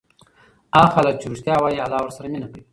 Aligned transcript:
هغه 0.75 0.89
خلک 0.95 1.15
چې 1.21 1.25
ریښتیا 1.31 1.55
وایي 1.59 1.83
الله 1.85 1.99
ورسره 2.03 2.27
مینه 2.33 2.47
کوي. 2.53 2.63